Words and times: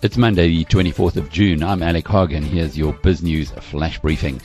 It's 0.00 0.16
Monday, 0.16 0.48
the 0.48 0.64
24th 0.64 1.16
of 1.16 1.28
June. 1.28 1.62
I'm 1.62 1.82
Alec 1.82 2.08
Hogg, 2.08 2.32
and 2.32 2.46
Here's 2.46 2.78
your 2.78 2.94
Biz 2.94 3.22
News 3.22 3.50
flash 3.50 3.98
briefing. 3.98 4.40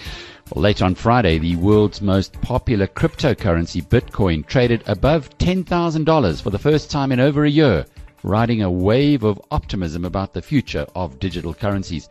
Well, 0.52 0.64
late 0.64 0.82
on 0.82 0.94
Friday, 0.94 1.38
the 1.38 1.56
world's 1.56 2.02
most 2.02 2.34
popular 2.42 2.86
cryptocurrency, 2.86 3.82
Bitcoin, 3.82 4.46
traded 4.46 4.84
above 4.88 5.30
$10,000 5.38 6.42
for 6.42 6.50
the 6.50 6.60
first 6.60 6.92
time 6.92 7.14
in 7.14 7.22
over 7.22 7.46
a 7.46 7.50
year, 7.50 7.86
riding 8.24 8.62
a 8.62 8.70
wave 8.70 9.24
of 9.24 9.42
optimism 9.52 10.04
about 10.04 10.34
the 10.34 10.42
future 10.42 10.86
of 10.96 11.20
digital 11.20 11.54
currencies. 11.54 12.10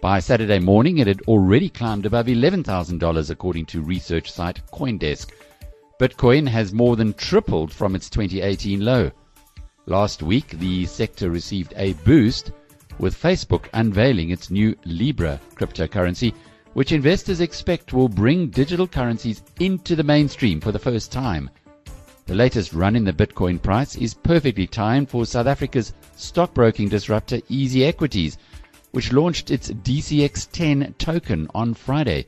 By 0.00 0.20
Saturday 0.20 0.60
morning, 0.60 0.98
it 0.98 1.08
had 1.08 1.22
already 1.22 1.70
climbed 1.70 2.06
above 2.06 2.26
$11,000 2.26 3.30
according 3.30 3.66
to 3.66 3.82
research 3.82 4.30
site 4.30 4.60
Coindesk. 4.70 5.32
Bitcoin 5.98 6.46
has 6.46 6.74
more 6.74 6.94
than 6.94 7.14
tripled 7.14 7.72
from 7.72 7.94
its 7.94 8.10
2018 8.10 8.84
low. 8.84 9.10
Last 9.86 10.22
week, 10.22 10.50
the 10.58 10.84
sector 10.84 11.30
received 11.30 11.72
a 11.74 11.94
boost 12.04 12.52
with 12.98 13.18
Facebook 13.18 13.68
unveiling 13.72 14.28
its 14.28 14.50
new 14.50 14.76
Libra 14.84 15.40
cryptocurrency, 15.54 16.34
which 16.74 16.92
investors 16.92 17.40
expect 17.40 17.94
will 17.94 18.10
bring 18.10 18.50
digital 18.50 18.86
currencies 18.86 19.42
into 19.58 19.96
the 19.96 20.02
mainstream 20.02 20.60
for 20.60 20.70
the 20.70 20.78
first 20.78 21.10
time. 21.10 21.48
The 22.26 22.34
latest 22.34 22.74
run 22.74 22.94
in 22.94 23.04
the 23.04 23.12
Bitcoin 23.14 23.62
price 23.62 23.96
is 23.96 24.12
perfectly 24.12 24.66
timed 24.66 25.08
for 25.08 25.24
South 25.24 25.46
Africa's 25.46 25.94
stockbroking 26.14 26.90
disruptor 26.90 27.40
Easy 27.48 27.86
Equities, 27.86 28.36
which 28.90 29.14
launched 29.14 29.50
its 29.50 29.70
DCX10 29.70 30.98
token 30.98 31.48
on 31.54 31.72
Friday. 31.72 32.26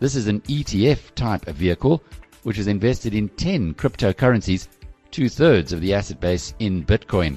This 0.00 0.14
is 0.14 0.26
an 0.26 0.40
ETF 0.42 1.14
type 1.14 1.44
vehicle 1.44 2.02
which 2.48 2.58
is 2.58 2.66
invested 2.66 3.12
in 3.12 3.28
10 3.28 3.74
cryptocurrencies, 3.74 4.68
two 5.10 5.28
thirds 5.28 5.70
of 5.70 5.82
the 5.82 5.92
asset 5.92 6.18
base 6.18 6.54
in 6.60 6.82
Bitcoin. 6.82 7.36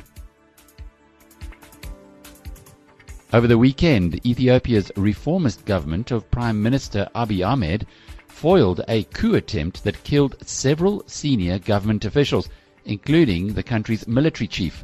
Over 3.33 3.45
the 3.45 3.58
weekend, 3.58 4.25
Ethiopia's 4.25 4.89
reformist 4.95 5.66
government 5.66 6.11
of 6.11 6.31
Prime 6.31 6.63
Minister 6.63 7.09
Abiy 7.13 7.45
Ahmed 7.45 7.86
foiled 8.30 8.86
a 8.88 9.03
coup 9.03 9.36
attempt 9.36 9.83
that 9.83 10.02
killed 10.05 10.38
several 10.47 11.03
senior 11.08 11.59
government 11.59 12.05
officials, 12.05 12.47
including 12.86 13.53
the 13.53 13.64
country's 13.64 14.08
military 14.08 14.47
chief. 14.47 14.81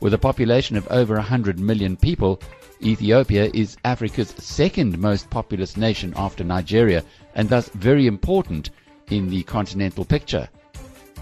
With 0.00 0.14
a 0.14 0.18
population 0.18 0.74
of 0.74 0.88
over 0.88 1.16
100 1.16 1.58
million 1.58 1.98
people, 1.98 2.40
Ethiopia 2.82 3.50
is 3.52 3.76
Africa's 3.84 4.34
second 4.38 4.98
most 4.98 5.28
populous 5.28 5.76
nation 5.76 6.14
after 6.16 6.44
Nigeria 6.44 7.04
and 7.34 7.50
thus 7.50 7.68
very 7.74 8.06
important 8.06 8.70
in 9.10 9.28
the 9.28 9.42
continental 9.42 10.04
picture. 10.04 10.48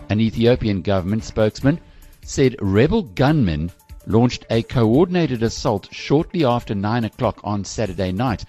An 0.08 0.20
Ethiopian 0.20 0.82
government 0.82 1.24
spokesman 1.24 1.80
said 2.22 2.56
rebel 2.60 3.02
gunmen 3.02 3.70
launched 4.06 4.44
a 4.50 4.62
coordinated 4.62 5.42
assault 5.42 5.88
shortly 5.92 6.44
after 6.44 6.74
9 6.74 7.04
o'clock 7.04 7.40
on 7.44 7.64
Saturday 7.64 8.12
night, 8.12 8.44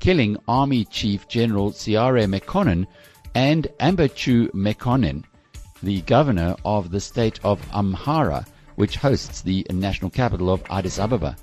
killing 0.00 0.36
Army 0.48 0.84
Chief 0.86 1.28
General 1.28 1.72
Seare 1.72 2.26
Mekonnen 2.26 2.86
and 3.34 3.68
Ambachew 3.80 4.50
Mekonnen, 4.52 5.24
the 5.82 6.00
governor 6.02 6.56
of 6.64 6.90
the 6.90 7.00
state 7.00 7.40
of 7.44 7.60
Amhara, 7.72 8.46
which 8.76 8.96
hosts 8.96 9.42
the 9.42 9.66
national 9.70 10.10
capital 10.10 10.50
of 10.50 10.62
Addis 10.70 10.98
Ababa. 10.98 11.36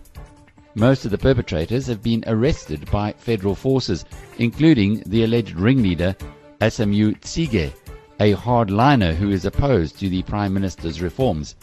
Most 0.75 1.05
of 1.05 1.11
the 1.11 1.17
perpetrators 1.17 1.87
have 1.87 2.01
been 2.01 2.23
arrested 2.27 2.89
by 2.89 3.13
federal 3.13 3.55
forces, 3.55 4.05
including 4.37 5.03
the 5.05 5.23
alleged 5.23 5.55
ringleader 5.55 6.15
Asamiu 6.61 7.19
Tsige, 7.21 7.73
a 8.19 8.35
hardliner 8.35 9.15
who 9.15 9.31
is 9.31 9.45
opposed 9.45 9.97
to 9.97 10.07
the 10.09 10.21
Prime 10.21 10.53
Minister's 10.53 11.01
reforms. 11.01 11.55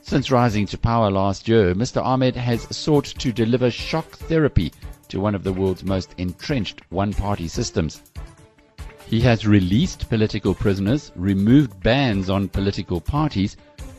Since 0.00 0.30
rising 0.30 0.64
to 0.68 0.78
power 0.78 1.10
last 1.10 1.46
year, 1.46 1.74
Mr. 1.74 2.02
Ahmed 2.02 2.34
has 2.34 2.74
sought 2.74 3.04
to 3.04 3.32
deliver 3.32 3.70
shock 3.70 4.10
therapy 4.12 4.72
to 5.08 5.20
one 5.20 5.34
of 5.34 5.44
the 5.44 5.52
world's 5.52 5.84
most 5.84 6.14
entrenched 6.16 6.80
one 6.88 7.12
party 7.12 7.48
systems. 7.48 8.02
He 9.06 9.20
has 9.20 9.46
released 9.46 10.08
political 10.08 10.54
prisoners, 10.54 11.12
removed 11.16 11.78
bans 11.82 12.30
on 12.30 12.48
political 12.48 13.02
parties, 13.02 13.58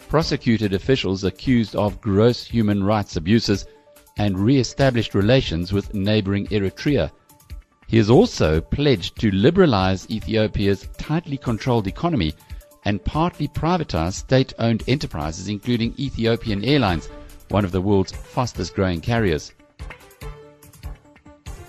prosecuted 0.10 0.74
officials 0.74 1.24
accused 1.24 1.76
of 1.76 2.02
gross 2.02 2.44
human 2.44 2.84
rights 2.84 3.16
abuses, 3.16 3.68
and 4.18 4.40
re 4.40 4.58
established 4.58 5.14
relations 5.14 5.72
with 5.72 5.94
neighboring 5.94 6.48
Eritrea. 6.48 7.12
He 7.88 7.98
has 7.98 8.10
also 8.10 8.62
pledged 8.62 9.20
to 9.20 9.32
liberalize 9.32 10.10
Ethiopia's 10.10 10.88
tightly 10.98 11.38
controlled 11.38 11.88
economy 11.88 12.34
and 12.84 13.04
partly 13.04 13.48
privatize 13.48 14.14
state-owned 14.14 14.84
enterprises, 14.88 15.48
including 15.48 15.94
Ethiopian 16.00 16.64
Airlines, 16.64 17.10
one 17.50 17.66
of 17.66 17.72
the 17.72 17.82
world's 17.82 18.12
fastest 18.12 18.76
growing 18.76 19.02
carriers. 19.02 19.54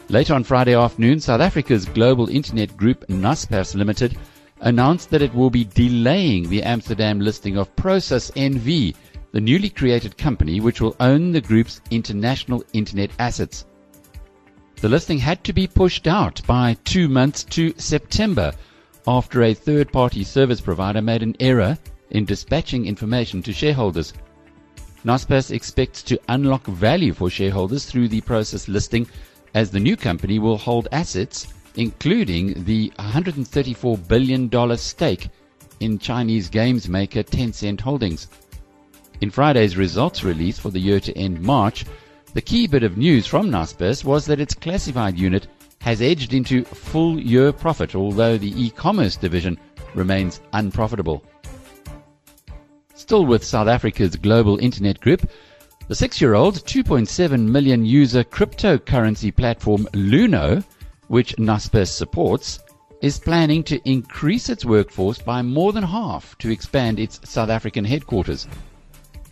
Later 0.08 0.34
on 0.34 0.44
Friday 0.44 0.74
afternoon, 0.74 1.20
South 1.20 1.40
Africa's 1.40 1.84
global 1.84 2.28
internet 2.28 2.76
group 2.76 3.06
Naspers 3.08 3.74
Limited 3.74 4.16
announced 4.60 5.10
that 5.10 5.22
it 5.22 5.34
will 5.34 5.50
be 5.50 5.64
delaying 5.64 6.48
the 6.48 6.62
Amsterdam 6.62 7.20
listing 7.20 7.58
of 7.58 7.74
Prosus 7.76 8.30
NV, 8.32 8.94
the 9.32 9.40
newly 9.40 9.68
created 9.68 10.16
company 10.16 10.60
which 10.60 10.80
will 10.80 10.96
own 11.00 11.32
the 11.32 11.40
group's 11.40 11.80
international 11.90 12.64
internet 12.72 13.10
assets. 13.18 13.66
The 14.80 14.88
listing 14.88 15.18
had 15.18 15.42
to 15.44 15.52
be 15.52 15.66
pushed 15.66 16.06
out 16.06 16.42
by 16.46 16.76
two 16.84 17.08
months 17.08 17.44
to 17.44 17.74
September 17.78 18.52
after 19.06 19.42
a 19.42 19.54
third 19.54 19.90
party 19.90 20.22
service 20.22 20.60
provider 20.60 21.00
made 21.00 21.22
an 21.22 21.34
error 21.40 21.78
in 22.10 22.24
dispatching 22.24 22.86
information 22.86 23.42
to 23.44 23.52
shareholders. 23.52 24.12
Naspers 25.04 25.50
expects 25.50 26.02
to 26.02 26.20
unlock 26.28 26.66
value 26.66 27.14
for 27.14 27.30
shareholders 27.30 27.86
through 27.86 28.08
the 28.08 28.20
Prosus 28.20 28.68
listing 28.68 29.06
as 29.54 29.70
the 29.70 29.80
new 29.80 29.96
company 29.96 30.38
will 30.38 30.58
hold 30.58 30.88
assets 30.92 31.46
including 31.76 32.64
the 32.64 32.92
$134 32.98 34.08
billion 34.08 34.76
stake 34.76 35.28
in 35.80 35.98
Chinese 35.98 36.48
games 36.48 36.88
maker 36.88 37.22
Tencent 37.22 37.80
Holdings. 37.80 38.28
In 39.20 39.30
Friday's 39.30 39.76
results 39.76 40.24
release 40.24 40.58
for 40.58 40.70
the 40.70 40.80
year 40.80 41.00
to 41.00 41.16
end 41.16 41.40
March, 41.40 41.84
the 42.36 42.42
key 42.42 42.66
bit 42.66 42.82
of 42.82 42.98
news 42.98 43.26
from 43.26 43.48
Naspers 43.48 44.04
was 44.04 44.26
that 44.26 44.40
its 44.40 44.52
classified 44.52 45.18
unit 45.18 45.46
has 45.80 46.02
edged 46.02 46.34
into 46.34 46.66
full 46.66 47.18
year 47.18 47.50
profit, 47.50 47.94
although 47.94 48.36
the 48.36 48.52
e-commerce 48.62 49.16
division 49.16 49.58
remains 49.94 50.42
unprofitable. 50.52 51.24
Still 52.94 53.24
with 53.24 53.42
South 53.42 53.68
Africa's 53.68 54.16
global 54.16 54.58
internet 54.58 55.00
group, 55.00 55.26
the 55.88 55.94
six-year-old 55.94 56.56
2.7 56.56 57.40
million 57.40 57.86
user 57.86 58.22
cryptocurrency 58.22 59.34
platform 59.34 59.88
Luno, 59.94 60.62
which 61.08 61.36
Naspers 61.36 61.88
supports, 61.88 62.58
is 63.00 63.18
planning 63.18 63.62
to 63.62 63.80
increase 63.88 64.50
its 64.50 64.66
workforce 64.66 65.16
by 65.16 65.40
more 65.40 65.72
than 65.72 65.84
half 65.84 66.36
to 66.36 66.50
expand 66.50 67.00
its 67.00 67.18
South 67.24 67.48
African 67.48 67.86
headquarters. 67.86 68.46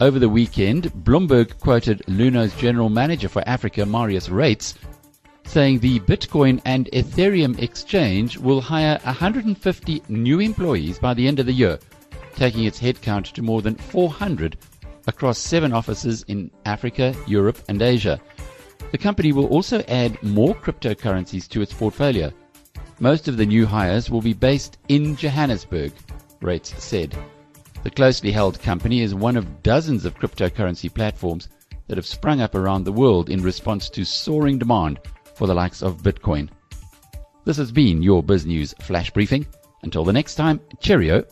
Over 0.05 0.19
the 0.19 0.29
weekend, 0.29 0.93
Bloomberg 1.03 1.59
quoted 1.61 2.03
Luno's 2.09 2.55
general 2.57 2.91
manager 2.91 3.27
for 3.27 3.43
Africa, 3.47 3.87
Marius 3.87 4.29
Reitz, 4.29 4.75
saying 5.45 5.79
the 5.79 5.99
Bitcoin 6.01 6.61
and 6.67 6.91
Ethereum 6.93 7.59
exchange 7.59 8.37
will 8.37 8.61
hire 8.61 9.01
150 9.05 10.03
new 10.11 10.41
employees 10.41 10.99
by 10.99 11.15
the 11.15 11.27
end 11.27 11.41
of 11.41 11.47
the 11.47 11.55
year, 11.55 11.79
taking 12.37 12.65
its 12.65 12.79
headcount 12.79 13.33
to 13.33 13.41
more 13.41 13.63
than 13.63 13.77
400 13.77 14.59
across 15.07 15.39
seven 15.39 15.73
offices 15.73 16.23
in 16.29 16.51
Africa, 16.67 17.15
Europe, 17.27 17.57
and 17.71 17.81
Asia. 17.81 18.21
The 18.91 18.99
company 18.99 19.33
will 19.33 19.47
also 19.47 19.81
add 19.89 20.23
more 20.23 20.55
cryptocurrencies 20.55 21.49
to 21.49 21.63
its 21.63 21.73
portfolio. 21.73 22.31
Most 23.01 23.27
of 23.27 23.39
the 23.39 23.47
new 23.47 23.65
hires 23.65 24.11
will 24.11 24.21
be 24.21 24.35
based 24.35 24.77
in 24.89 25.17
Johannesburg, 25.17 25.93
Reitz 26.43 26.79
said. 26.79 27.17
The 27.85 27.91
closely 27.91 28.33
held 28.33 28.63
company 28.63 29.03
is 29.03 29.15
one 29.15 29.37
of 29.37 29.63
dozens 29.63 30.07
of 30.07 30.15
cryptocurrency 30.15 30.93
platforms 30.93 31.51
that 31.87 31.99
have 31.99 32.07
sprung 32.07 32.41
up 32.41 32.55
around 32.55 32.85
the 32.85 32.93
world 32.93 33.29
in 33.29 33.43
response 33.43 33.91
to 33.91 34.07
soaring 34.07 34.59
demand 34.59 35.01
for 35.35 35.47
the 35.47 35.53
likes 35.53 35.83
of 35.83 36.03
Bitcoin. 36.03 36.49
This 37.45 37.59
has 37.59 37.71
been 37.71 38.03
your 38.03 38.23
Biz 38.23 38.47
News 38.47 38.75
Flash 38.81 39.11
Briefing. 39.11 39.47
Until 39.83 40.03
the 40.03 40.15
next 40.15 40.37
time, 40.37 40.63
cheerio 40.81 41.25